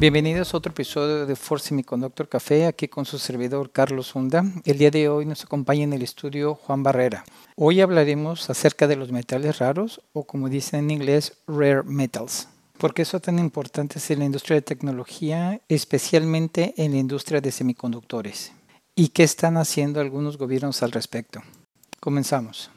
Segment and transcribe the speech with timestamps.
[0.00, 4.42] Bienvenidos a otro episodio de Force Semiconductor Café, aquí con su servidor Carlos Hunda.
[4.64, 7.22] El día de hoy nos acompaña en el estudio Juan Barrera.
[7.54, 12.48] Hoy hablaremos acerca de los metales raros o como dicen en inglés, rare metals.
[12.78, 17.52] ¿Por qué son tan importantes en la industria de tecnología, especialmente en la industria de
[17.52, 18.52] semiconductores?
[18.94, 21.42] ¿Y qué están haciendo algunos gobiernos al respecto?
[22.00, 22.70] Comenzamos.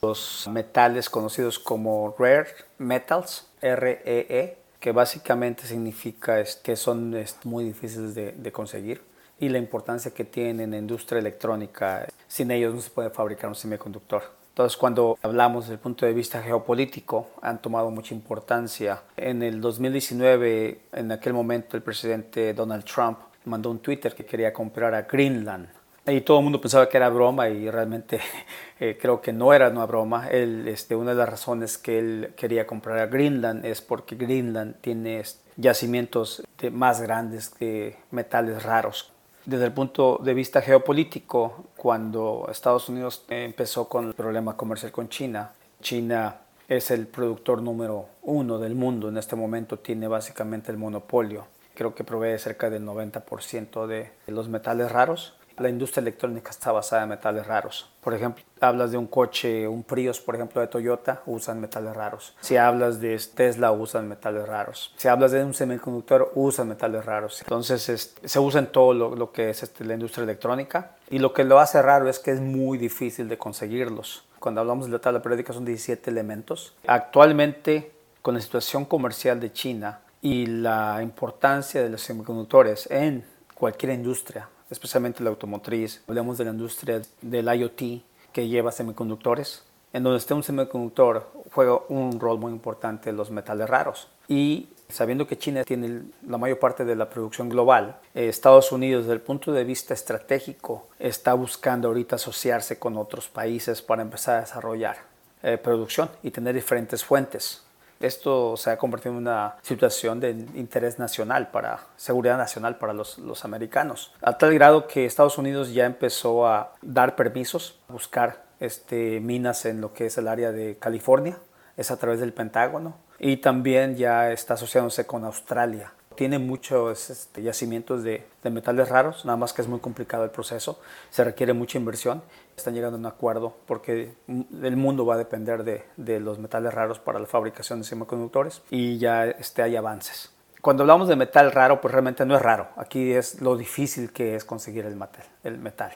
[0.00, 8.14] Los metales conocidos como rare metals, REE, e, que básicamente significa que son muy difíciles
[8.14, 9.02] de, conseguir
[9.38, 12.08] y la importancia que tienen en la industria electrónica.
[12.26, 14.22] Sin ellos no se puede fabricar un semiconductor.
[14.48, 19.02] Entonces, cuando hablamos desde el punto de vista geopolítico, han tomado mucha importancia.
[19.16, 24.52] En el 2019, en aquel momento, el presidente Donald Trump mandó un Twitter que quería
[24.52, 25.68] comprar a Greenland
[26.10, 28.20] y todo el mundo pensaba que era broma y realmente
[28.80, 30.28] eh, creo que no era una broma.
[30.28, 34.76] Él, este, una de las razones que él quería comprar a Greenland es porque Greenland
[34.80, 35.22] tiene
[35.56, 39.12] yacimientos de más grandes que metales raros.
[39.44, 45.08] Desde el punto de vista geopolítico, cuando Estados Unidos empezó con el problema comercial con
[45.08, 46.36] China, China
[46.68, 51.46] es el productor número uno del mundo en este momento, tiene básicamente el monopolio.
[51.74, 57.02] Creo que provee cerca del 90% de los metales raros la industria electrónica está basada
[57.02, 57.88] en metales raros.
[58.00, 62.34] Por ejemplo, hablas de un coche, un Prius, por ejemplo, de Toyota, usan metales raros.
[62.40, 64.94] Si hablas de Tesla, usan metales raros.
[64.96, 67.42] Si hablas de un semiconductor, usan metales raros.
[67.42, 70.96] Entonces, se usa en todo lo, que es este, la industria electrónica.
[71.10, 74.24] Y lo que lo hace raro es que es muy difícil de conseguirlos.
[74.38, 76.74] Cuando hablamos de la tabla periódica son 17 elementos.
[76.86, 83.24] Actualmente, con la situación comercial de China y la importancia de los semiconductores en
[83.54, 86.02] cualquier industria, especialmente la automotriz.
[86.08, 89.64] Hablamos de la industria del IoT que lleva semiconductores.
[89.92, 94.08] En donde esté un semiconductor juega un rol muy importante los metales raros.
[94.28, 99.04] Y sabiendo que China tiene la mayor parte de la producción global, eh, Estados Unidos
[99.04, 104.36] desde el punto de vista estratégico está buscando ahorita asociarse con otros países para empezar
[104.36, 104.98] a desarrollar
[105.42, 107.64] eh, producción y tener diferentes fuentes.
[108.00, 113.18] Esto se ha convertido en una situación de interés nacional para seguridad nacional para los,
[113.18, 118.44] los, americanos, a tal grado que Estados Unidos ya empezó a dar permisos, a buscar
[118.58, 121.36] este, minas en lo que es el área de California,
[121.76, 127.42] es a través del Pentágono, y también ya está asociándose con Australia tiene muchos este,
[127.42, 131.78] yacimientos de, metales raros, nada más que es muy complicado el proceso, se requiere mucha
[131.78, 132.22] inversión.
[132.54, 136.98] Están llegando a un acuerdo porque el mundo va a depender de, los metales raros
[136.98, 140.30] para la fabricación de semiconductores y ya este, hay avances.
[140.60, 142.68] Cuando hablamos de metal raro, pues realmente no es raro.
[142.76, 145.24] Aquí es lo difícil que es conseguir el metal.
[145.42, 145.92] El metal.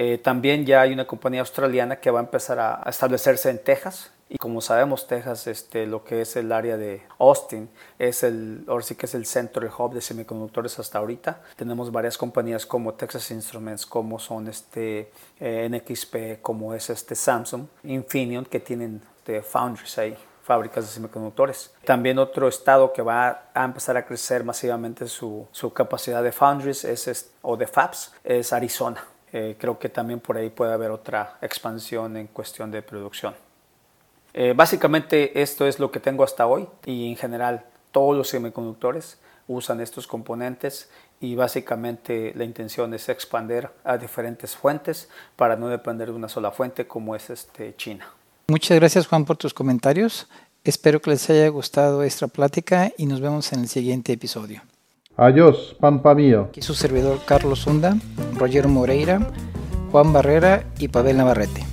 [0.00, 4.12] Eh, también ya hay una compañía australiana que va a empezar a establecerse en Texas
[4.30, 8.84] y como sabemos, Texas, este, lo que es el área de Austin, es el, ahora
[8.84, 11.40] sí que es el centro, el hub de semiconductores hasta ahorita.
[11.56, 15.10] Tenemos varias compañías como Texas Instruments, como son este,
[15.40, 21.72] eh, NXP, como es este Samsung, Infineon, que tienen de foundries ahí fábricas de semiconductores.
[21.84, 26.84] También otro estado que va a empezar a crecer masivamente su, su capacidad de foundries
[26.84, 29.02] es, o de fabs es Arizona.
[29.32, 33.34] Eh, creo que también por ahí puede haber otra expansión en cuestión de producción.
[34.34, 39.18] Eh, básicamente esto es lo que tengo hasta hoy y en general todos los semiconductores
[39.48, 40.90] usan estos componentes
[41.20, 46.50] y básicamente la intención es expandir a diferentes fuentes para no depender de una sola
[46.52, 48.06] fuente como es este China.
[48.48, 50.28] Muchas gracias Juan por tus comentarios.
[50.64, 54.62] Espero que les haya gustado esta plática y nos vemos en el siguiente episodio.
[55.20, 56.46] Adiós, pampa mío.
[56.48, 57.96] Aquí su servidor Carlos Hunda,
[58.36, 59.18] Roger Moreira,
[59.90, 61.66] Juan Barrera y Pavel Navarrete.